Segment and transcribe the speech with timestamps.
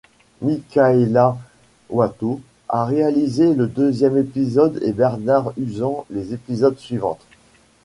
[0.41, 1.37] Michaëla
[1.91, 7.21] Watteaux a réalisé le deuxième épisode et Bernard Uzan les épisodes suivantes.